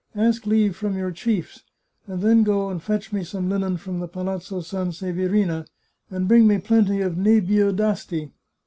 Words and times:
Ask 0.15 0.47
leave 0.47 0.75
from 0.75 0.97
your 0.97 1.11
chiefs, 1.11 1.61
and 2.07 2.23
then 2.23 2.41
go 2.41 2.75
fetch 2.79 3.13
me 3.13 3.23
some 3.23 3.51
linen 3.51 3.77
from 3.77 3.99
the 3.99 4.07
Palazzo 4.07 4.61
Sanseverina, 4.61 5.67
and 6.09 6.27
bring 6.27 6.47
me 6.47 6.57
plenty 6.57 7.01
of 7.01 7.17
nebieu 7.19 7.71
d'Asti." 7.71 8.31